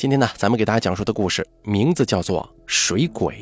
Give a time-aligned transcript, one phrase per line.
[0.00, 3.34] 今天呢，咱们给大家讲述的故事名字叫做《水鬼》。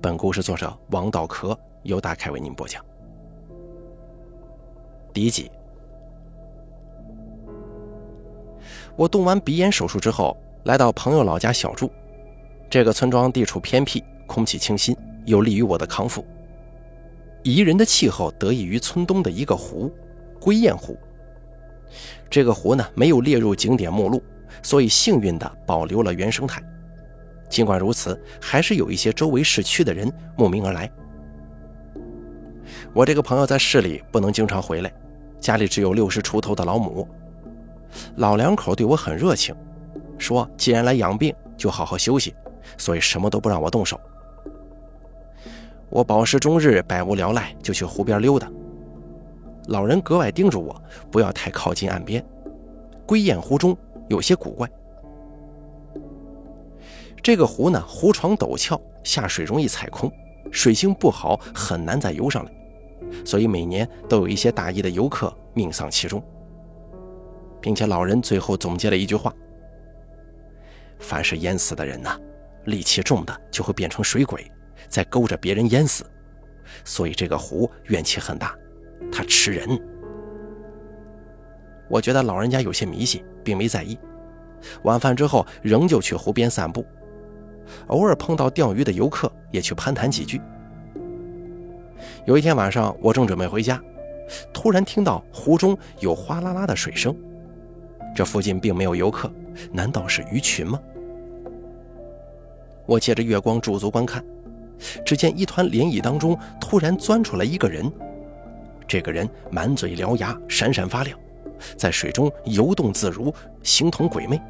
[0.00, 2.84] 本故事作者王道壳由大凯为您播讲。
[5.14, 5.48] 第一集，
[8.96, 11.88] 我动完鼻炎手术之后，来到朋友老家小住。
[12.68, 16.26] 这个村庄地处偏僻，空气清新，有利于我的康复。
[17.44, 19.88] 宜人的气候得益于村东的一个湖——
[20.42, 20.98] 归雁湖。
[22.28, 24.20] 这个湖呢，没有列入景点目录。
[24.62, 26.62] 所以幸运地保留了原生态。
[27.48, 30.90] 尽管如此，还是有一些周围市区的人慕名而来。
[32.94, 34.92] 我这个朋友在市里不能经常回来，
[35.38, 37.06] 家里只有六十出头的老母。
[38.16, 39.54] 老两口对我很热情，
[40.16, 42.34] 说既然来养病，就好好休息，
[42.78, 44.00] 所以什么都不让我动手。
[45.90, 48.50] 我饱食终日，百无聊赖，就去湖边溜达。
[49.66, 52.24] 老人格外叮嘱我不要太靠近岸边，
[53.04, 53.76] 归雁湖中。
[54.08, 54.70] 有些古怪。
[57.22, 60.10] 这个湖呢，湖床陡峭，下水容易踩空，
[60.50, 62.52] 水性不好，很难再游上来，
[63.24, 66.22] 所以每年都有一些大意的游客命丧其中。
[67.60, 69.32] 并且老人最后总结了一句话：
[70.98, 72.18] 凡是淹死的人呐，
[72.66, 74.50] 戾气重的就会变成水鬼，
[74.88, 76.04] 再勾着别人淹死，
[76.84, 78.52] 所以这个湖怨气很大，
[79.12, 79.80] 它吃人。
[81.88, 83.24] 我觉得老人家有些迷信。
[83.42, 83.98] 并没在意，
[84.82, 86.84] 晚饭之后仍旧去湖边散步，
[87.88, 90.40] 偶尔碰到钓鱼的游客也去攀谈几句。
[92.24, 93.80] 有一天晚上，我正准备回家，
[94.52, 97.14] 突然听到湖中有哗啦啦的水声。
[98.14, 99.32] 这附近并没有游客，
[99.72, 100.78] 难道是鱼群吗？
[102.84, 104.22] 我借着月光驻足观看，
[105.04, 107.90] 只见一团涟漪当中突然钻出来一个人，
[108.86, 111.18] 这个人满嘴獠牙，闪闪发亮。
[111.76, 113.32] 在水中游动自如，
[113.62, 114.40] 形同鬼魅。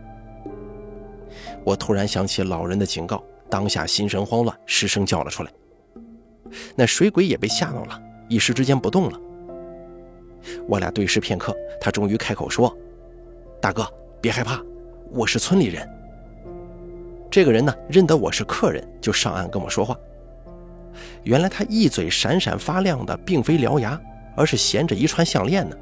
[1.64, 5.50] 我突然想起老人的警告，当下心神慌乱，失声叫了出来。
[6.74, 9.18] 那水鬼也被吓到了，一时之间不动了。
[10.68, 12.77] 我俩对视片刻，他终于开口说
[13.62, 13.86] ：“大哥，
[14.20, 14.61] 别害怕，
[15.12, 15.89] 我是村里人。”
[17.30, 19.96] 这个人呢，认得我是客人，就上岸跟我说话。
[21.23, 23.98] 原来他一嘴闪闪发亮的，并非獠牙，
[24.36, 25.77] 而是衔着一串项链呢。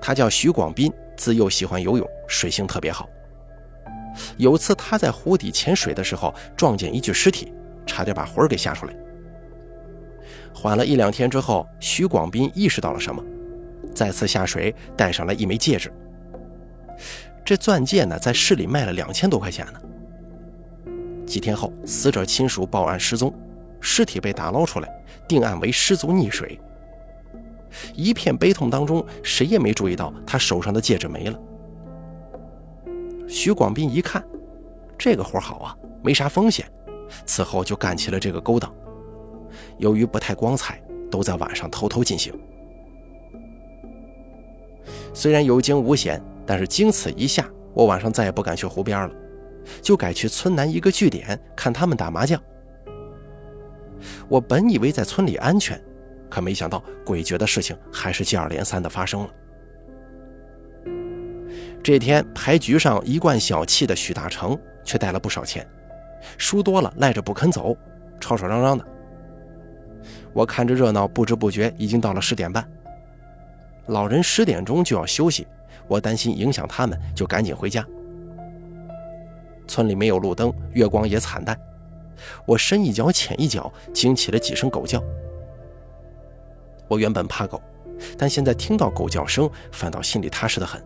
[0.00, 3.08] 他叫徐广斌，自幼喜欢游泳，水性特别好。
[4.36, 7.52] 有次他在湖底潜水的时候，撞见一具尸体，
[7.86, 8.94] 差点把魂儿给吓出来。
[10.52, 13.22] 缓了一两天之后，徐广斌意识到了什么，
[13.94, 15.92] 再次下水，带上了一枚戒指。
[17.44, 19.80] 这钻戒呢，在市里卖了两千多块钱呢。
[21.26, 23.32] 几天后，死者亲属报案失踪，
[23.80, 24.88] 尸体被打捞出来，
[25.28, 26.60] 定案为失足溺水。
[27.94, 31.38] 一片悲痛当中，谁也没注意到他手上的戒指没了。
[33.28, 34.24] 徐广斌一看，
[34.98, 36.66] 这个活好啊，没啥风险，
[37.24, 38.72] 此后就干起了这个勾当。
[39.78, 42.32] 由于不太光彩，都在晚上偷偷进行。
[45.12, 49.14] 虽然有惊无险，但是经此一下，我晚上再也不敢去湖边了，
[49.80, 52.40] 就改去村南一个据点看他们打麻将。
[54.28, 55.80] 我本以为在村里安全。
[56.30, 59.30] 可没想到，诡谲的事情还是接二连三的发生了。
[61.82, 65.66] 这天牌局上一贯小气的许大成却带了不少钱，
[66.38, 67.76] 输多了赖着不肯走，
[68.20, 68.86] 吵吵嚷嚷的。
[70.32, 72.66] 我看着热闹，不知不觉已经到了十点半。
[73.86, 75.46] 老人十点钟就要休息，
[75.88, 77.84] 我担心影响他们，就赶紧回家。
[79.66, 81.58] 村里没有路灯，月光也惨淡，
[82.46, 85.02] 我深一脚浅一脚，惊起了几声狗叫。
[86.90, 87.62] 我原本怕狗，
[88.18, 90.82] 但现在听到狗叫声，反倒心里踏实的很。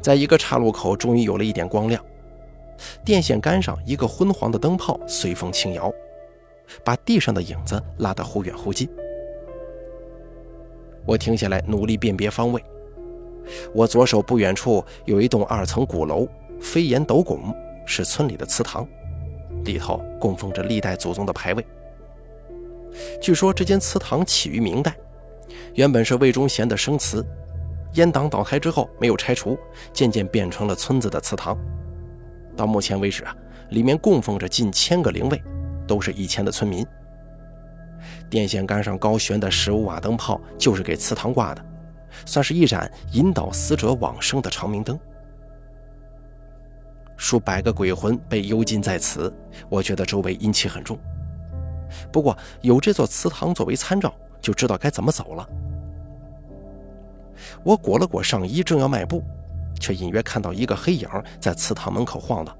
[0.00, 2.02] 在一个岔路口，终于有了一点光亮，
[3.04, 5.92] 电线杆上一个昏黄的灯泡随风轻摇，
[6.82, 8.88] 把地上的影子拉得忽远忽近。
[11.04, 12.64] 我停下来，努力辨别方位。
[13.74, 16.26] 我左手不远处有一栋二层古楼，
[16.58, 17.54] 飞檐斗拱，
[17.84, 18.88] 是村里的祠堂，
[19.64, 21.66] 里头供奉着历代祖宗的牌位。
[23.20, 24.94] 据说这间祠堂起于明代，
[25.74, 27.24] 原本是魏忠贤的生祠，
[27.94, 29.58] 阉党倒台之后没有拆除，
[29.92, 31.56] 渐渐变成了村子的祠堂。
[32.56, 33.34] 到目前为止啊，
[33.70, 35.42] 里面供奉着近千个灵位，
[35.86, 36.86] 都是以前的村民。
[38.28, 41.64] 电线杆上高悬的十五瓦灯泡就是给祠堂挂的，
[42.26, 44.98] 算是一盏引导死者往生的长明灯。
[47.16, 49.32] 数百个鬼魂被幽禁在此，
[49.68, 50.98] 我觉得周围阴气很重。
[52.12, 55.48] 不过有这座祠堂作为参照，就知道该怎么走了。
[57.64, 59.22] 我裹了裹上衣，正要迈步，
[59.80, 61.08] 却隐约看到一个黑影
[61.40, 62.56] 在祠堂门口晃荡。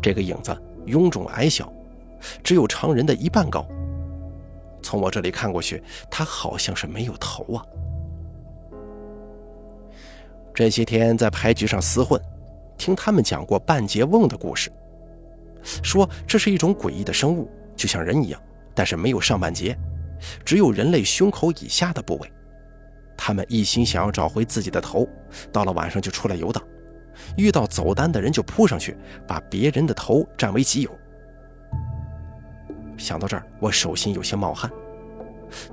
[0.00, 1.72] 这个影子臃肿矮小，
[2.42, 3.66] 只有常人的一半高。
[4.82, 7.64] 从我这里看过去，他好像是没有头啊。
[10.54, 12.20] 这些天在牌局上厮混，
[12.78, 14.70] 听他们讲过半截瓮的故事，
[15.82, 18.40] 说这是一种诡异的生物，就像人一样，
[18.74, 19.76] 但是没有上半截，
[20.44, 22.32] 只有人类胸口以下的部位。
[23.16, 25.08] 他们一心想要找回自己的头，
[25.52, 26.62] 到了晚上就出来游荡，
[27.36, 28.96] 遇到走单的人就扑上去，
[29.26, 30.90] 把别人的头占为己有。
[32.96, 34.70] 想到这儿，我手心有些冒汗。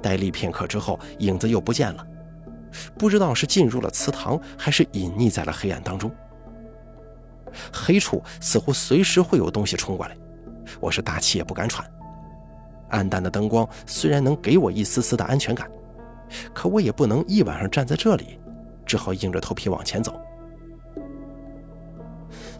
[0.01, 2.05] 呆立片刻之后，影子又不见了，
[2.97, 6.11] 不知道是进入了祠堂，还是隐匿在了黑暗当中。
[7.71, 10.15] 黑处似乎随时会有东西冲过来，
[10.79, 11.85] 我是大气也不敢喘。
[12.89, 15.69] 暗淡的灯光虽然能给我一丝丝的安全感，
[16.53, 18.39] 可我也不能一晚上站在这里，
[18.85, 20.19] 只好硬着头皮往前走。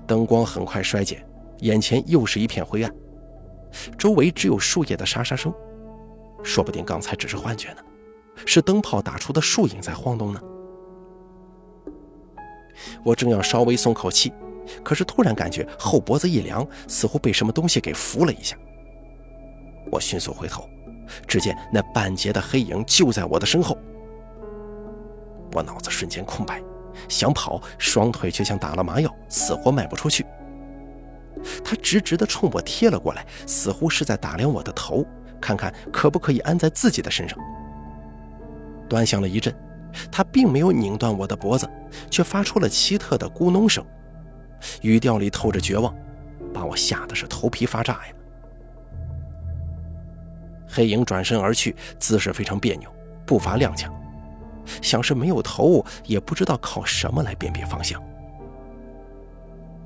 [0.07, 1.25] 灯光很快衰减，
[1.59, 2.91] 眼前又是一片灰暗。
[3.97, 5.53] 周围只有树叶的沙沙声，
[6.43, 7.81] 说不定刚才只是幻觉呢，
[8.45, 10.41] 是灯泡打出的树影在晃动呢。
[13.03, 14.33] 我正要稍微松口气，
[14.83, 18.57] 可是突然感觉后脖子一凉，似乎被什么东西给扶了一下。
[19.91, 20.67] 我迅速回头，
[21.27, 23.77] 只见那半截的黑影就在我的身后。
[25.53, 26.61] 我脑子瞬间空白，
[27.07, 30.25] 想跑，双腿却像打了麻药，死活迈不出去。
[31.63, 35.05] 他直直地冲我贴了过来，似乎是在打量我的头，
[35.39, 37.37] 看看可不可以安在自己的身上。
[38.89, 39.53] 端详了一阵，
[40.11, 41.69] 他并没有拧断我的脖子，
[42.09, 43.85] 却发出了奇特的咕哝声，
[44.81, 45.93] 语调里透着绝望，
[46.53, 48.13] 把我吓得是头皮发炸呀。
[50.67, 52.89] 黑影转身而去，姿势非常别扭，
[53.25, 53.91] 步伐踉跄，
[54.81, 58.01] 像是没有头，也不知道靠什么来辨别方向。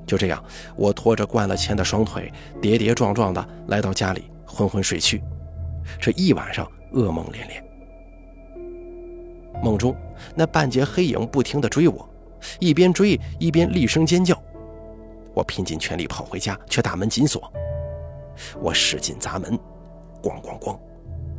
[0.06, 0.42] 就这样，
[0.78, 2.32] 我拖着灌了铅的双腿，
[2.62, 5.22] 跌跌撞撞地来到家里，昏昏睡去。
[6.00, 7.62] 这一晚上噩梦连连。
[9.62, 9.94] 梦中，
[10.36, 12.10] 那半截黑影不停地追我，
[12.60, 14.42] 一边追一边厉声尖叫。
[15.38, 17.54] 我拼尽全力跑回家，却大门紧锁。
[18.60, 19.56] 我使劲砸门，
[20.20, 20.80] 咣咣咣，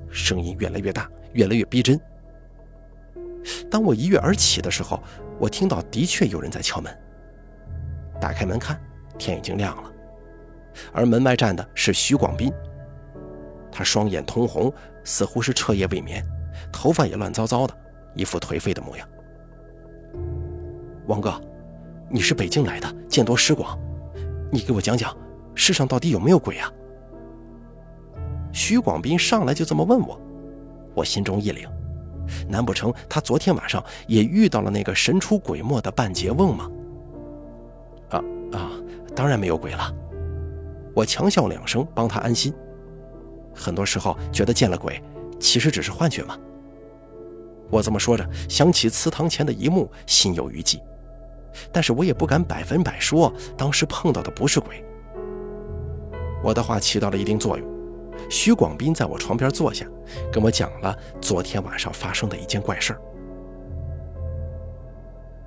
[0.08, 2.00] 声音越来越大，越来越逼真。
[3.68, 5.02] 当我一跃而起的时候，
[5.40, 6.96] 我听到的确有人在敲门。
[8.20, 8.80] 打开门看，
[9.18, 9.92] 天已经亮了，
[10.92, 12.52] 而门外站的是徐广斌。
[13.72, 14.72] 他双眼通红，
[15.02, 16.24] 似乎是彻夜未眠，
[16.72, 17.76] 头发也乱糟糟的，
[18.14, 19.08] 一副颓废的模样。
[21.08, 21.40] 王哥，
[22.08, 23.76] 你是北京来的，见多识广，
[24.50, 25.14] 你给我讲讲，
[25.54, 26.72] 世上到底有没有鬼啊？
[28.52, 30.20] 徐广斌上来就这么问我，
[30.94, 31.68] 我心中一凛，
[32.48, 36.70] 难不成他昨天晚上也遇到了那个神出鬼没的半截瓮吗？
[38.08, 38.18] 啊
[38.52, 38.70] 啊，
[39.14, 39.94] 当然没有鬼了。
[40.94, 42.52] 我强笑两声，帮他安心。
[43.54, 45.00] 很多时候觉得见了鬼，
[45.38, 46.36] 其实只是幻觉嘛。
[47.70, 50.80] 我这么说着，想起祠堂前的一幕，心有余悸。
[51.72, 54.84] 但是我也不敢百分百说当时碰到的不是鬼。
[56.42, 57.78] 我的话起到了一定作用。
[58.28, 59.86] 徐广斌在我床边坐下，
[60.32, 62.96] 跟我讲了昨天晚上发生的一件怪事。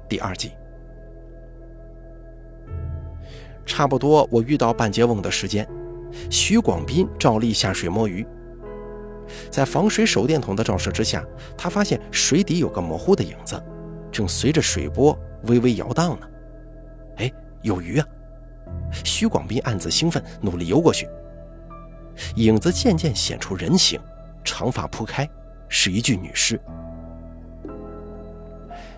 [0.10, 0.52] 第二季。
[3.66, 5.68] 差不多，我遇到半截瓮的时间，
[6.30, 8.26] 徐广斌照例下水摸鱼。
[9.50, 11.24] 在防水手电筒的照射之下，
[11.58, 13.62] 他发现水底有个模糊的影子，
[14.12, 16.28] 正随着水波微微摇荡呢。
[17.18, 17.32] 哎，
[17.62, 18.08] 有鱼啊！
[19.04, 21.08] 徐广斌暗自兴奋，努力游过去。
[22.36, 24.00] 影子渐渐显出人形，
[24.44, 25.28] 长发铺开，
[25.68, 26.60] 是一具女尸。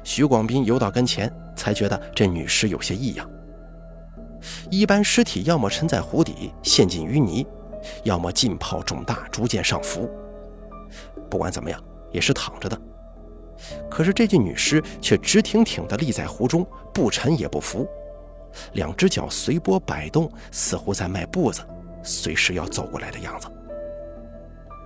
[0.04, 3.30] 徐广斌游到跟前，才觉得这女尸有些异样。
[4.70, 7.48] 一般尸体要么沉在湖底陷进淤泥，
[8.04, 10.10] 要么浸泡肿大逐渐上浮。
[11.30, 11.82] 不管怎么样，
[12.12, 12.80] 也是躺着的。
[13.90, 17.88] 可是这具女尸却直挺挺地立在湖中，不沉也不浮，
[18.74, 21.62] 两只脚随波摆动，似乎在迈步子，
[22.02, 23.48] 随时要走过来的样子。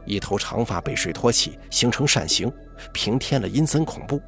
[0.05, 2.51] 一头长发被水托起，形成扇形，
[2.93, 4.21] 平添了阴森恐怖。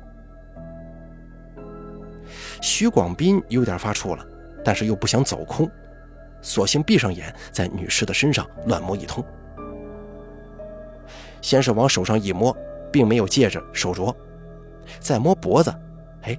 [2.62, 4.26] 徐广斌有点发怵了。
[4.62, 5.72] 但是又不想走空，
[6.42, 9.24] 索性闭上眼，在女尸的身上乱摸一通。
[11.42, 12.56] 先是往手上一摸，
[12.92, 14.14] 并没有戒指、手镯，
[15.00, 15.74] 再摸脖子，
[16.24, 16.38] 哎，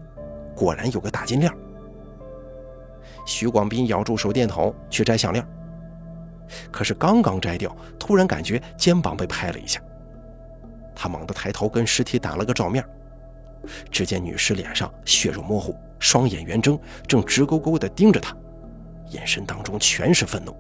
[0.54, 1.52] 果然有个大金链。
[3.26, 5.47] 徐广斌咬住手电筒去摘项链，
[6.71, 9.80] 可是刚刚摘掉，突然感觉肩膀被拍了一下，
[10.95, 12.85] 他猛地抬头跟尸体打了个照面，
[13.90, 18.35] 只见女尸脸上血肉模糊，双眼圆睁，正直勾勾地盯着他，
[19.11, 20.57] 眼神当中全是愤怒。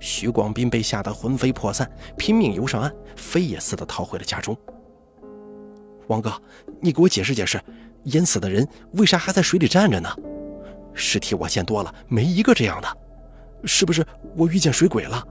[0.00, 4.56] 徐广斌被吓得魂飞魄散，拼命游上岸，飞也似的逃回了家中。
[6.08, 6.32] 王哥，
[6.80, 7.60] 你给我解释解释，
[8.04, 10.08] 淹死的人为啥还在水里站着呢？
[10.92, 12.96] 尸体我见多了，没一个这样的，
[13.64, 14.06] 是不是
[14.36, 15.26] 我遇见水鬼了？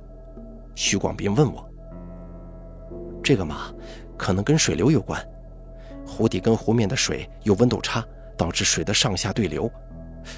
[0.76, 1.70] 徐广斌问我。
[3.24, 3.74] 这个嘛，
[4.18, 5.26] 可能跟水流有关，
[6.06, 8.04] 湖底跟湖面的水有温度差，
[8.38, 9.72] 导致水的上下对流，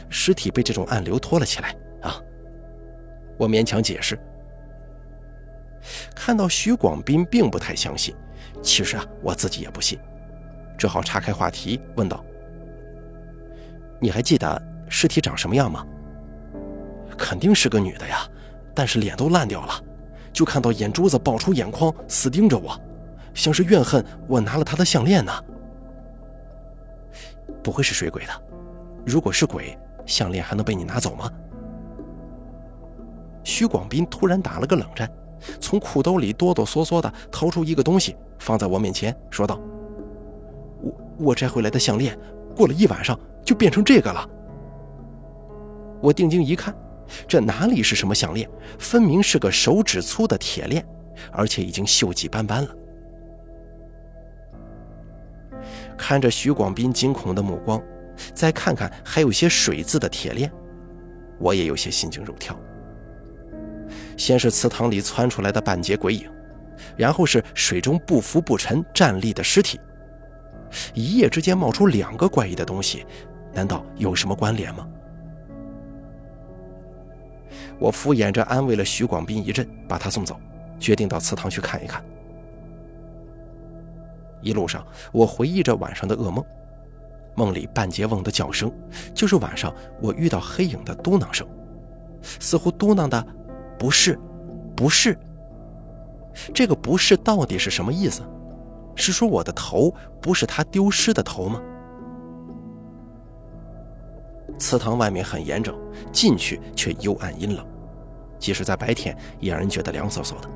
[0.10, 2.22] 尸体被这种暗流拖了起来啊。
[3.38, 4.20] 我勉强解释。
[6.16, 8.16] 看到徐广斌并不太相信，
[8.62, 10.00] 其实啊，我自己也不信，
[10.78, 12.24] 只好岔开话题问道
[14.00, 15.86] ：“你还记得尸体长什么样吗
[17.18, 18.28] ？”“肯定是个女的呀，
[18.74, 19.74] 但是脸都烂掉了，
[20.34, 22.78] 就看到眼珠子爆出眼眶，死盯着我，
[23.34, 25.32] 像是怨恨我拿了她的项链呢。
[27.64, 28.32] ”“不会是水鬼的，
[29.06, 31.32] 如果是鬼，项链还能被你拿走吗？”
[33.44, 35.10] 徐广斌突然打了个冷战，
[35.62, 39.60] 从裤兜里哆哆嗦嗦地掏出一个东西，放在我面前，说道
[41.18, 42.18] ：“我摘回来的项链，
[42.56, 44.30] 过了一晚上就变成这个了。”
[46.02, 46.76] 我定睛一看，
[47.28, 50.86] 这哪里是什么项链，分明是个手指粗的铁链，
[51.32, 52.76] 而且已经锈迹斑斑了。
[55.98, 57.82] 看着徐广斌惊恐的目光，
[58.34, 60.52] 再看看还有些水渍的铁链，
[61.40, 62.56] 我也有些心惊肉跳。
[64.18, 66.30] 先是祠堂里窜出来的半截鬼影，
[66.98, 69.80] 然后是水中不浮不沉站立的尸体，
[70.94, 73.06] 一夜之间冒出两个怪异的东西，
[73.54, 74.88] 难道有什么关联吗？
[77.80, 80.40] 我敷衍着安慰了徐广斌一阵，把他送走，
[80.80, 82.04] 决定到祠堂去看一看。
[84.42, 86.44] 一路上，我回忆着晚上的噩梦，
[87.36, 88.72] 梦里半截瓮的叫声，
[89.14, 91.48] 就是晚上我遇到黑影的嘟囔声，
[92.22, 93.26] 似乎嘟囔的。
[93.78, 94.18] 不是，
[94.76, 95.18] 不是。
[96.54, 98.22] 这个“不是”到底是什么意思？
[98.96, 101.62] 是说我的头不是他丢失的头吗？
[104.58, 105.78] 祠堂外面很严整，
[106.12, 107.66] 进去却幽暗阴冷，
[108.40, 110.50] 即使在白天也让人觉得凉飕飕的。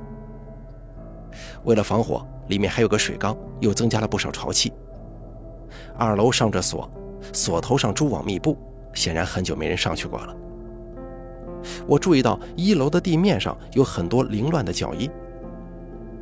[1.66, 4.72] 为了防火，里面还有个水缸，又增加了不少潮气。
[5.98, 6.90] 二楼上着锁，
[7.34, 8.58] 锁头上蛛网密布，
[8.94, 10.36] 显然很久没人上去过了。
[11.86, 15.12] 我注意到一楼的地面上有很多凌乱的脚印。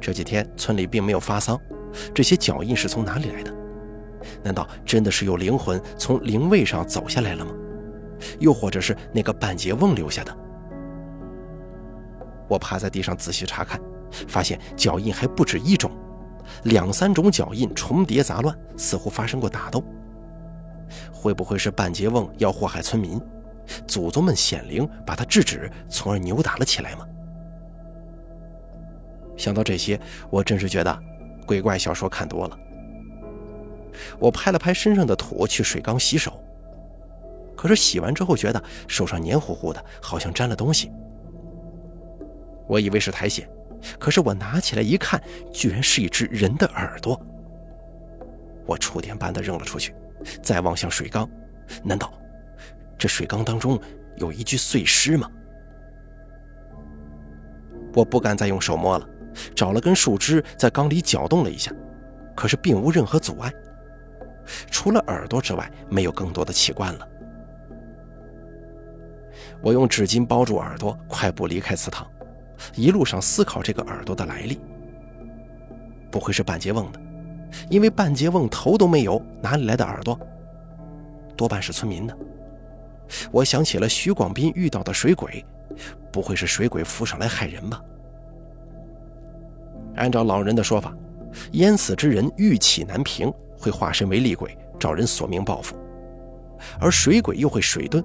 [0.01, 1.59] 这几天村里并没有发丧，
[2.13, 3.53] 这些脚印是从哪里来的？
[4.43, 7.51] 难道真的是有灵魂从灵位上走下来了吗？
[8.39, 10.37] 又或者是那个半截瓮留下的？
[12.47, 13.79] 我趴在地上仔细查看，
[14.27, 15.91] 发现脚印还不止一种，
[16.63, 19.83] 两三种脚印重叠杂乱，似乎发生过打斗。
[21.11, 23.21] 会不会是半截瓮要祸害村民？
[23.85, 27.05] 祖宗们显灵，把他制止，从而扭打了起来吗？
[29.35, 29.99] 想到这些，
[30.29, 30.99] 我真是觉得
[31.47, 32.59] 鬼怪小说看多了。
[34.19, 36.39] 我拍了拍身上的土，去水缸洗手。
[37.55, 40.91] 可是洗完之后，觉得手上黏糊糊的，好像沾了东西。
[42.67, 43.47] 我以为是苔藓，
[43.97, 45.19] 可是我拿起来一看，
[45.51, 47.19] 居然是一只人的耳朵。
[48.67, 49.95] 我触电般的扔了出去，
[50.43, 51.27] 再望向水缸，
[51.83, 52.13] 难道？
[52.97, 53.79] 这水缸当中
[54.17, 55.31] 有一具碎尸吗？
[57.95, 59.09] 我不敢再用手摸了，
[59.55, 61.71] 找了根树枝在缸里搅动了一下，
[62.35, 63.53] 可是并无任何阻碍，
[64.69, 67.07] 除了耳朵之外，没有更多的器官了。
[69.61, 72.07] 我用纸巾包住耳朵，快步离开祠堂，
[72.75, 74.59] 一路上思考这个耳朵的来历。
[76.11, 76.99] 不会是半截瓮的，
[77.69, 80.19] 因为半截瓮头都没有，哪里来的耳朵？
[81.35, 82.17] 多半是村民的。
[83.31, 85.45] 我想起了徐广斌遇到的水鬼，
[86.11, 87.81] 不会是水鬼浮上来害人吧？
[89.97, 90.95] 按照老人的说法，
[91.53, 95.75] 淹死之人欲气难平，会化身为厉鬼，找人索命报复；
[96.79, 98.03] 而水鬼又会水遁，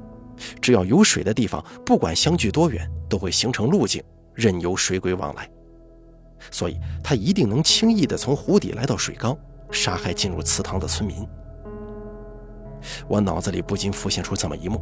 [0.60, 4.02] 只要有水的地方，不管相距多远，都会形成路径，
[4.34, 5.48] 任由水鬼往来。
[6.50, 9.36] 所以，他一定能轻易地从湖底来到水缸，
[9.70, 11.26] 杀害进入祠堂的村民。
[13.06, 14.80] 我脑子里不禁浮现出这么一幕：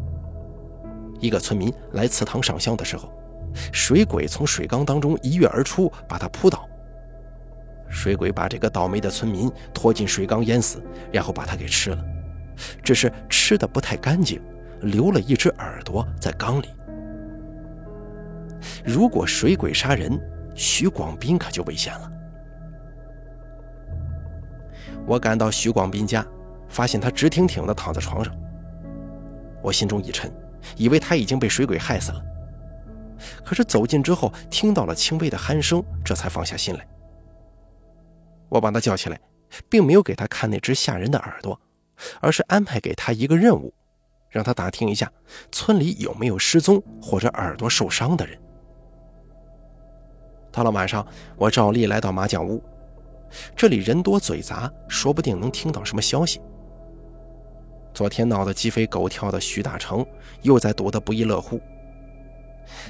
[1.20, 3.12] 一个村民来祠堂上香的时候，
[3.72, 6.66] 水鬼从水缸当中一跃而出，把他扑倒。
[7.90, 10.82] 水鬼把这个倒霉的村民拖进水缸淹死，
[11.12, 12.04] 然后把他给吃了，
[12.82, 14.40] 只是吃的不太干净，
[14.82, 16.66] 留了一只耳朵在缸里。
[18.84, 20.18] 如果水鬼杀人，
[20.54, 22.10] 徐广斌可就危险了。
[25.06, 26.24] 我赶到徐广斌家，
[26.68, 28.34] 发现他直挺挺地躺在床上。
[29.62, 30.32] 我心中一沉，
[30.76, 32.22] 以为他已经被水鬼害死了。
[33.44, 36.86] 可是走近之后，听到了轻微的鼾声，这才放下心来。
[38.50, 39.18] 我把他叫起来，
[39.68, 41.58] 并没有给他看那只吓人的耳朵，
[42.20, 43.72] 而是安排给他一个任务，
[44.28, 45.10] 让他打听一下
[45.50, 48.38] 村里有没有失踪或者耳朵受伤的人。
[50.52, 52.62] 到了晚上，我照例来到麻将屋，
[53.54, 56.40] 这里人多嘴杂，说不定能听到什么消息。
[57.94, 60.04] 昨天闹得鸡飞狗跳的徐大成
[60.42, 61.60] 又在赌得不亦乐乎。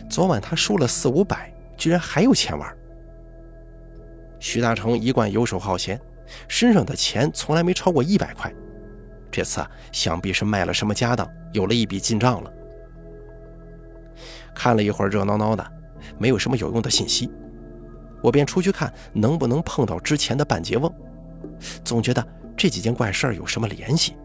[0.09, 2.77] 昨晚他输了四五百，居然还有钱玩。
[4.41, 6.01] 徐大成一贯游手好闲，
[6.49, 8.53] 身上的钱从来没超过一百块。
[9.31, 12.53] 这次啊，想必是卖了什么家当，有了一笔进账了。
[14.53, 15.65] 看了一会儿热闹闹的，
[16.19, 17.31] 没有什么有用的信息，
[18.23, 20.93] 我便出去看能不能碰到之前的半截瓮。
[21.85, 24.17] 总觉得这几件怪事儿有什么联系。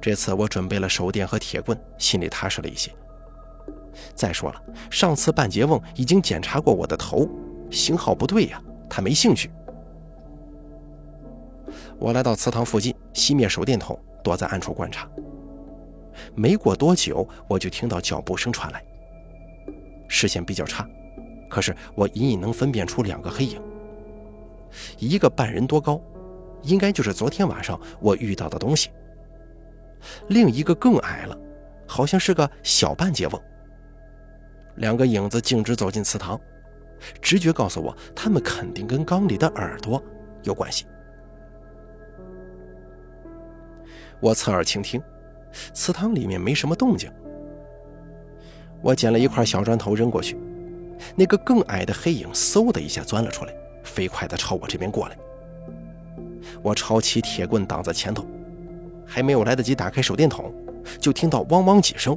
[0.00, 2.90] 这次我准备了手电和铁棍，心里踏实了一些。
[4.14, 7.28] 再说了，上次半截瓮已经检查过我的头，
[7.74, 9.50] 型号不对呀，他没兴趣。
[11.98, 15.08] 我来到祠堂附近，熄灭手电筒，躲在暗处观察。
[16.34, 18.82] 没过多久，我就听到脚步声传来。
[20.08, 20.88] 视线比较差，
[21.48, 23.60] 可是我隐隐能分辨出两个黑影，
[24.98, 26.00] 一个半人多高，
[26.62, 28.90] 应该就是昨天晚上我遇到的东西；
[30.28, 31.36] 另一个更矮了，
[31.86, 33.42] 好像是个小半截翁。
[34.76, 36.38] 两个影子径直走进祠堂，
[37.20, 40.02] 直觉告诉我，他们肯定跟缸里的耳朵
[40.42, 40.86] 有关系。
[44.20, 45.02] 我侧耳倾听，
[45.72, 47.12] 祠堂里面没什么动静。
[48.80, 50.38] 我捡了一块小砖头扔过去，
[51.14, 55.16] 那个更矮的黑影嗖的一下钻了出来，飞快地朝我这边过来。
[56.62, 58.26] 我抄起铁棍挡在前头，
[59.06, 60.52] 还没有来得及打开手电筒，
[60.98, 62.16] 就听到汪汪几声。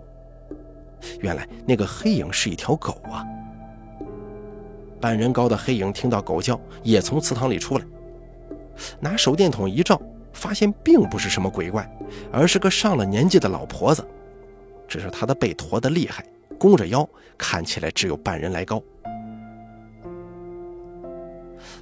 [1.21, 3.23] 原来那个黑影是一条狗啊！
[4.99, 7.85] 半人高的黑影听到狗叫，也从祠堂里出来，
[8.99, 10.01] 拿手电筒一照，
[10.33, 11.89] 发现并不是什么鬼怪，
[12.31, 14.05] 而是个上了年纪的老婆子。
[14.87, 16.25] 只是她的背驼得厉害，
[16.57, 17.07] 弓着腰，
[17.37, 18.81] 看起来只有半人来高。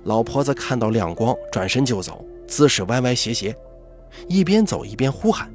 [0.04, 3.56] 老婆子看到亮光，转身就走，姿势歪歪斜斜，
[4.28, 5.52] 一边走一边呼喊。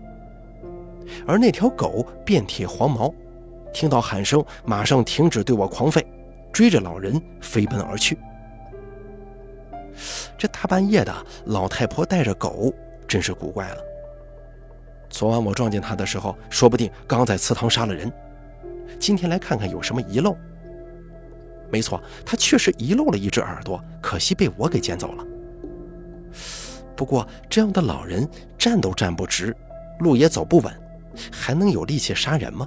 [1.27, 3.13] 而那条狗遍体黄毛。
[3.73, 6.05] 听到喊声，马上停止对我狂吠，
[6.53, 8.19] 追着老人飞奔而去。
[10.39, 11.15] 这大半夜的，
[11.47, 12.73] 老太婆带着狗，
[13.07, 13.77] 真是古怪了。
[15.11, 18.11] 昨晚我撞见她的时候，说不定刚在祠堂杀了人。
[18.99, 20.37] 今天来看看有什么遗漏。
[21.71, 25.25] 没错，她确实遗漏了一只耳朵，可惜被我给捡走了。
[26.97, 29.55] 不过这样的老人站都站不直，
[29.99, 30.73] 路也走不稳，
[31.31, 32.67] 还能有力气杀人吗？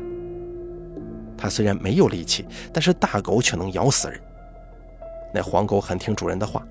[1.43, 4.17] 他虽然没有力气，但是大狗却能咬死人。
[5.33, 6.65] 那黄狗很听主人的话，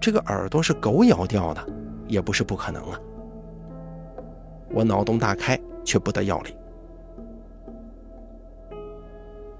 [0.00, 1.66] 这个耳朵是狗咬掉的，
[2.06, 3.00] 也不是不可能啊。
[4.70, 6.56] 我脑洞大开，却不得要领。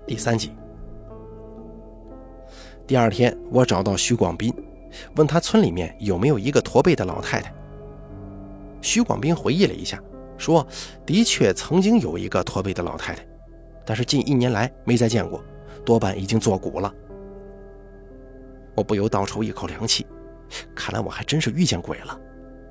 [0.07, 0.53] 第三集，
[2.87, 4.55] 第二天，我找到徐广斌，
[5.17, 7.53] 问他村里面有没有一个驼背的老太太。
[8.81, 10.01] 徐广斌回忆了一下，
[10.39, 10.65] 说
[11.05, 13.27] ：“的确曾经有一个驼背的老太太。”
[13.85, 15.43] 但是近一年来没再见过，
[15.85, 16.93] 多半已经作古了。
[18.75, 20.07] 我不由倒抽一口凉气，
[20.75, 22.19] 看来我还真是遇见鬼了，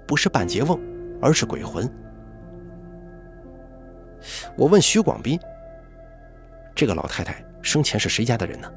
[0.07, 0.79] 不是半截瓮，
[1.21, 1.89] 而是鬼魂。
[4.57, 5.39] 我问徐广斌
[6.75, 8.71] ：“这个老太太生前是谁家的人呢？”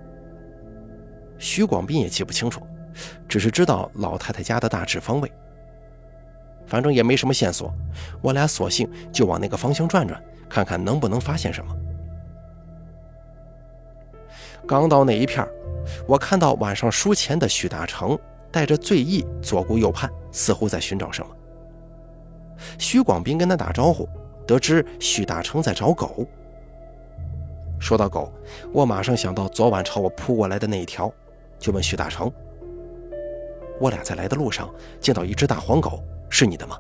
[1.39, 2.67] 徐广斌也记不清楚，
[3.29, 5.31] 只是知道老太太家的大致方位。
[6.67, 7.73] 反正也没什么线索，
[8.21, 11.77] 我俩索性就往那个方向转转，看看能不能发现什么。
[14.67, 15.47] 刚到那一片
[16.07, 18.19] 我看到晚上输钱的许大成
[18.51, 21.37] 带着醉意左顾右盼，似乎在寻找什么。
[22.79, 24.09] 徐广斌跟他打招呼，
[24.47, 26.27] 得知许大成在找狗。
[27.79, 28.33] 说到狗，
[28.73, 31.13] 我马上想到昨晚朝我扑过来的那一条，
[31.59, 32.33] 就问许大成
[33.79, 36.79] ：“我俩在来的路上见到一只大黄狗，是你的吗？”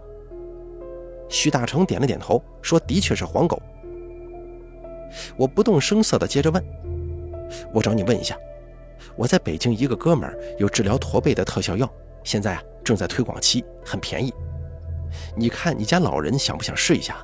[1.28, 3.60] 许大成点了点头，说：“的确是黄狗。”
[5.36, 6.64] 我不动声色地接着问。
[7.72, 8.36] 我找你问一下，
[9.16, 11.90] 我在北京一个哥们儿有治疗驼背的特效药，
[12.24, 14.32] 现在啊正在推广期，很便宜。
[15.36, 17.16] 你看你家老人想不想试一下？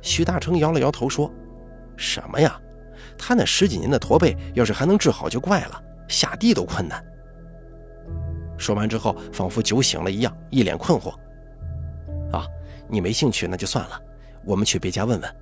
[0.00, 1.30] 徐大成摇了摇头说
[1.96, 2.58] ：“什么呀？
[3.18, 7.04] 他那十几年的驼背，要是还能治好就怪了，下地都困难。”
[8.56, 11.10] 说完之后，仿佛酒醒了一样，一脸困惑。
[12.32, 12.46] 啊，
[12.88, 14.00] 你没兴趣那就算了，
[14.44, 15.36] 我们去别家问问。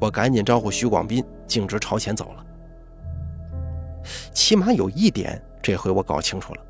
[0.00, 2.46] 我赶紧招呼徐广斌，径直朝前走了。
[4.32, 6.60] 起码有一点，这回我搞清楚了：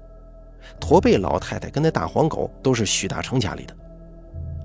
[0.81, 3.75] 驼背老太太跟那大黄狗都是许大成家里的。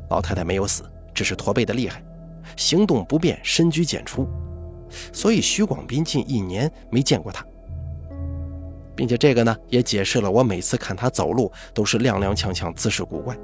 [0.10, 2.04] 老太太没有死，只是驼背的厉害，
[2.56, 4.28] 行动不便，深居简出，
[5.14, 7.46] 所以徐广斌近一年没见过她。
[8.96, 13.38] 并且这个呢，也解释了我每次看他走路都是踉踉跄跄，姿势古怪。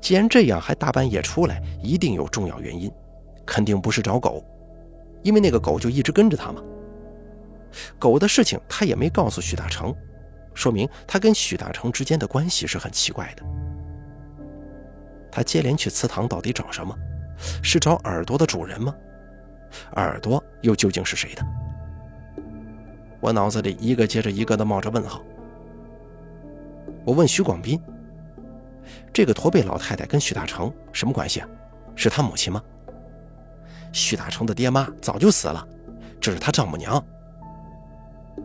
[0.00, 2.90] 既然这样，还大半夜出来，一定有重要原因，
[3.44, 4.42] 肯定不是找狗，
[5.24, 6.62] 因为那个狗就一直跟着他嘛。
[7.98, 9.92] 狗的事情他也没告诉许大成，
[10.54, 13.42] 说明他跟许大成之间的关系是很奇怪的。
[15.32, 16.96] 他接连去祠堂到底找什么？
[17.60, 18.94] 是找耳朵的主人吗？
[19.96, 21.44] 耳朵又究竟是谁的？
[23.20, 25.20] 我脑子里一个接着一个的冒着问号。
[27.04, 27.80] 我问徐广斌
[29.12, 31.48] ：“这个驼背老太太跟许大成什么关系啊？
[31.96, 32.62] 是他母亲吗？”
[33.94, 35.66] 许大成的爹妈早就死了，
[36.20, 37.02] 这是他丈母娘。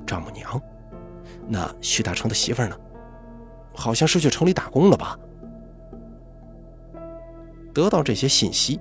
[0.05, 0.61] 丈母娘？
[1.47, 2.77] 那许大成的媳妇呢？
[3.73, 5.17] 好像是去城里打工了吧？
[7.73, 8.79] 得到这些信息，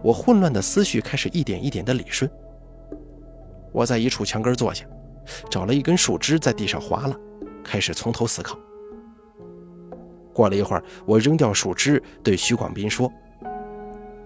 [0.00, 2.30] 我混乱的思绪开始一点一点的理顺。
[3.72, 4.86] 我在一处墙根坐下。
[5.50, 7.14] 找了一根树枝在地上划了，
[7.62, 8.58] 开始从头思考。
[10.32, 13.12] 过了一会儿，我扔掉树枝，对徐广斌说：“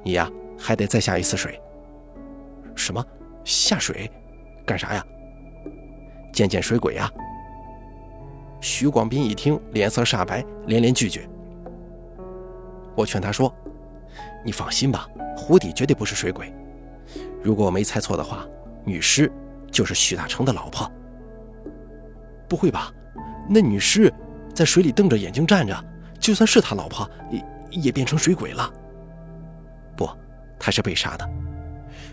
[0.04, 1.60] 你呀，还得再下一次水。
[2.74, 3.04] ”“什么？
[3.44, 4.10] 下水？
[4.66, 5.04] 干啥呀
[6.32, 7.10] ？”“见见水鬼呀。”
[8.60, 11.28] 徐广斌一听，脸色煞白，连连拒绝。
[12.94, 13.54] 我劝他说
[14.44, 16.52] ：“你放心吧，湖底绝对不是水鬼。
[17.42, 18.46] 如果我没猜错的话，
[18.84, 19.30] 女尸……”
[19.72, 20.86] 就是许大成的老婆，
[22.46, 22.92] 不会吧？
[23.48, 24.12] 那女尸
[24.52, 25.74] 在水里瞪着眼睛站着，
[26.20, 27.44] 就算是他老婆，也
[27.84, 28.70] 也变成水鬼了。
[29.96, 30.06] 不，
[30.60, 31.26] 他是被杀的。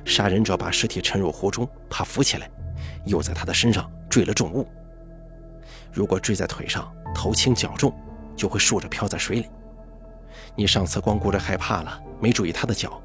[0.06, 2.50] 杀人者把尸体沉入湖中，怕浮起来，
[3.06, 4.68] 又在他的身上坠了重物。
[5.92, 7.94] 如果坠在腿上，头轻脚重，
[8.36, 9.50] 就会竖着漂在水里。
[10.56, 13.02] 你上次光顾着害怕了，没注意他的脚。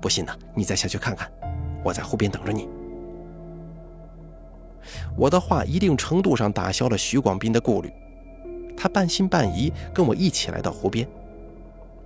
[0.00, 1.30] 不信呢，你再下去看看，
[1.84, 2.68] 我在湖边等着你。
[5.16, 7.92] 我的话一定程度上打消了徐广斌的顾虑，
[8.76, 11.08] 他半信半疑，跟我一起来到湖边。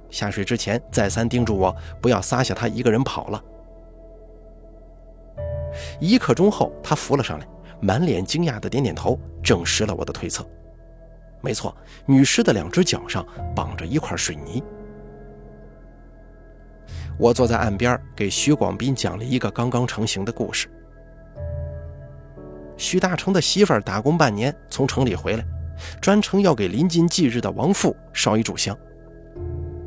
[0.09, 3.43] 下水之前，再三叮嘱我不要撒下他一个人跑了。
[6.01, 7.47] 一刻钟后，他浮了上来，
[7.81, 10.47] 满脸惊讶的点点头，证实了我的推测。
[11.41, 11.75] 没错，
[12.07, 14.63] 女尸的两只脚上绑着一块水泥。
[17.19, 20.69] 我坐在岸边，给徐广斌讲了一个刚刚成型的故事。
[22.77, 25.45] 徐大成的媳妇儿打工半年，从城里回来，
[26.01, 28.77] 专程要给临近忌日的亡父烧一炷香。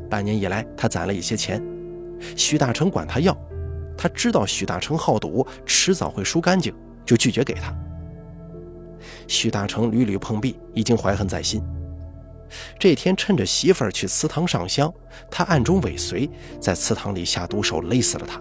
[0.08, 1.60] 半年以来，他攒了一些钱，
[2.36, 3.36] 徐大成管他要，
[3.96, 7.74] 他知道许大成好赌，迟早会输干净，就拒绝给他。
[9.26, 11.62] 许大成屡屡碰壁，已经怀恨在心。
[12.78, 14.92] 这天趁着媳妇儿去祠堂上香，
[15.30, 16.30] 他暗中尾随，
[16.60, 18.40] 在祠堂里下毒手勒死了他。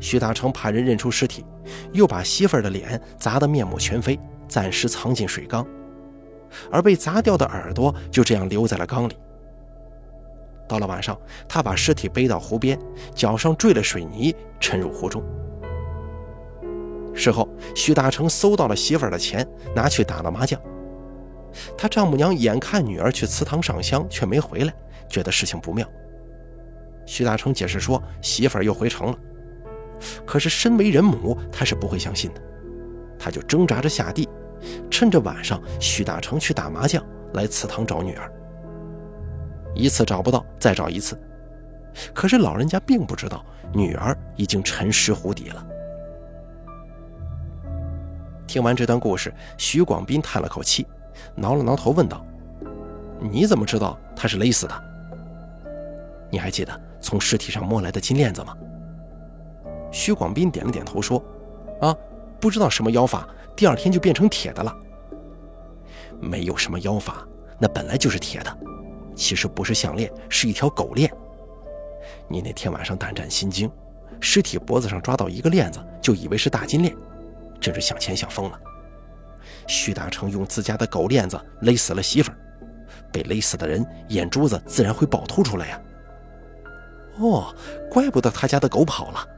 [0.00, 1.44] 许大成怕人认出尸体，
[1.92, 4.18] 又把媳妇儿的脸砸得面目全非，
[4.48, 5.66] 暂时藏进水缸，
[6.70, 9.16] 而被砸掉的耳朵就这样留在了缸里。
[10.68, 12.78] 到了晚上，他把尸体背到湖边，
[13.14, 15.22] 脚上坠了水泥，沉入湖中。
[17.14, 20.60] 事后，徐大成搜到了媳妇儿的钱，拿去打了麻将。
[21.76, 24.74] 他丈母娘眼看女儿去祠堂上香却没回来，
[25.08, 25.88] 觉得事情不妙。
[27.06, 29.18] 徐大成解释说，媳妇儿又回城了。
[30.24, 32.40] 可是，身为人母，她是不会相信的。
[33.18, 34.28] 她就挣扎着下地，
[34.88, 38.30] 趁着晚上徐大成去打麻将，来祠堂找女儿。
[39.74, 41.18] 一次找不到，再找一次。
[42.14, 45.66] 可是老人家并不知道，女儿已经沉尸湖底了。
[48.46, 50.86] 听完这段故事，徐广斌叹了口气，
[51.34, 52.24] 挠了挠头，问道
[53.20, 54.84] ：“你怎么知道她是勒死的？
[56.30, 58.56] 你还记得从尸体上摸来的金链子吗？”
[59.92, 61.22] 徐广斌点了点头，说
[61.80, 61.96] ：“啊，
[62.40, 64.74] 不知道什么妖法，第二天就变成铁的了。
[66.20, 67.26] 没有什么妖法，
[67.58, 68.58] 那本来就是铁的。
[69.18, 71.12] 其实不是项链，是一条狗链。
[72.28, 73.68] 你那天晚上胆战心惊，
[74.20, 76.96] 尸体脖子上抓到一个链子，就以为是大金链，
[77.60, 78.58] 真是想钱想疯了。
[79.66, 82.38] 徐大成用自家的狗链子勒死了媳妇儿，
[83.12, 85.82] 被勒死的人眼珠子自然会暴突出来呀。
[87.18, 87.52] 哦，
[87.90, 89.28] 怪不得他家的狗跑了。”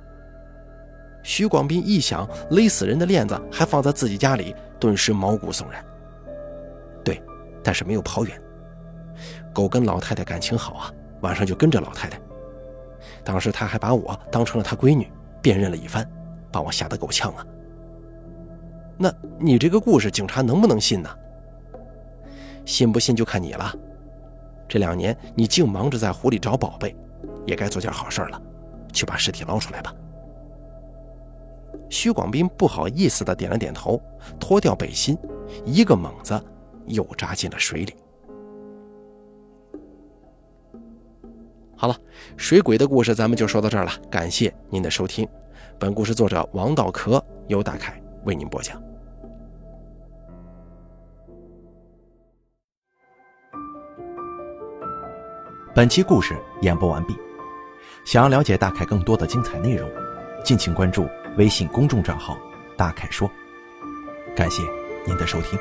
[1.24, 5.82] 徐广斌一想，勒死人的链子还放在自己家里，顿时毛骨悚然。
[7.02, 7.20] 对
[7.64, 8.40] 但是没有跑远。
[9.52, 12.20] 狗跟老太太感情好啊，晚上就跟着老太太。
[13.24, 15.10] 当时他还把我当成了他闺女，
[15.42, 16.08] 辨认了一番，
[16.52, 17.46] 把我吓得够呛啊。
[18.96, 21.08] 那你这个故事，警察能不能信呢？
[22.64, 23.74] 信不信就看你了。
[24.68, 26.94] 这两年你净忙着在湖里找宝贝，
[27.46, 28.40] 也该做件好事了，
[28.92, 29.94] 去把尸体捞出来吧。
[31.88, 34.00] 徐广斌不好意思的点了点头，
[34.38, 35.18] 脱掉背心，
[35.64, 36.40] 一个猛子
[36.86, 37.96] 又扎进了水里。
[41.80, 41.96] 好了，
[42.36, 45.26] 水鬼的故事咱们就说到这儿了，感谢您的收听。
[45.78, 48.78] 本故事作者王道壳由大凯为您播讲。
[55.74, 57.16] 本期故事演播完毕。
[58.04, 59.88] 想要了解大凯更多的精彩内容，
[60.44, 62.36] 敬请关注微信公众账号
[62.76, 63.26] “大凯说”。
[64.36, 64.62] 感谢
[65.06, 65.58] 您的收听。